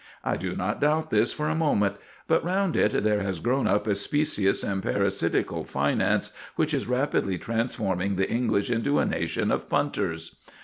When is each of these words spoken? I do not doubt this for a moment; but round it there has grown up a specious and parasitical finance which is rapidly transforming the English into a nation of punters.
I 0.23 0.35
do 0.35 0.55
not 0.55 0.81
doubt 0.81 1.11
this 1.11 1.31
for 1.31 1.47
a 1.47 1.53
moment; 1.53 1.95
but 2.27 2.43
round 2.43 2.75
it 2.75 3.03
there 3.03 3.21
has 3.21 3.39
grown 3.39 3.67
up 3.67 3.85
a 3.85 3.93
specious 3.93 4.63
and 4.63 4.81
parasitical 4.81 5.63
finance 5.63 6.35
which 6.55 6.73
is 6.73 6.87
rapidly 6.87 7.37
transforming 7.37 8.15
the 8.15 8.27
English 8.27 8.71
into 8.71 8.97
a 8.97 9.05
nation 9.05 9.51
of 9.51 9.69
punters. 9.69 10.37